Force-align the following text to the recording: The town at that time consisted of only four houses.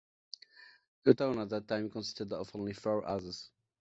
The 1.03 1.13
town 1.13 1.37
at 1.37 1.49
that 1.49 1.67
time 1.67 1.91
consisted 1.91 2.33
of 2.33 2.49
only 2.55 2.73
four 2.73 3.03
houses. 3.03 3.51